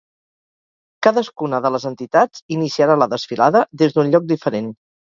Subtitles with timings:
[1.07, 4.79] Cadascuna de les entitats iniciarà la desfilada des d’un lloc diferent.